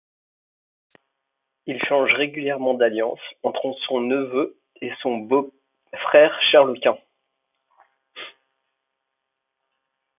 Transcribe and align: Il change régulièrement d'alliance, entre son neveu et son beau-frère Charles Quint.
Il 1.67 1.79
change 1.87 2.11
régulièrement 2.13 2.73
d'alliance, 2.73 3.19
entre 3.43 3.71
son 3.85 3.99
neveu 4.01 4.59
et 4.81 4.91
son 5.03 5.17
beau-frère 5.17 6.31
Charles 6.51 6.79
Quint. 6.81 6.97